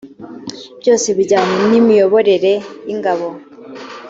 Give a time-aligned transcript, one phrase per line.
[0.81, 2.53] byose bijyanye n imiyoborere
[2.87, 3.27] y ingabo